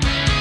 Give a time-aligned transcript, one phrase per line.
[0.00, 0.31] Bye.